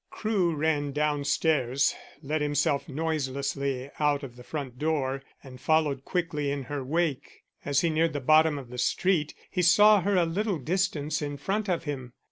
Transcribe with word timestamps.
Crewe 0.09 0.55
ran 0.55 0.93
downstairs, 0.93 1.93
let 2.23 2.41
himself 2.41 2.89
noiselessly 2.89 3.91
out 3.99 4.23
of 4.23 4.35
the 4.35 4.43
front 4.43 4.79
door 4.79 5.21
and 5.43 5.61
followed 5.61 6.05
quickly 6.05 6.49
in 6.49 6.63
her 6.63 6.83
wake. 6.83 7.43
As 7.63 7.81
he 7.81 7.91
neared 7.91 8.13
the 8.13 8.19
bottom 8.19 8.57
of 8.57 8.71
the 8.71 8.79
street, 8.79 9.35
he 9.51 9.61
saw 9.61 10.01
her 10.01 10.15
a 10.15 10.25
little 10.25 10.57
distance 10.57 11.21
in 11.21 11.37
front 11.37 11.69
of 11.69 11.83
him. 11.83 12.13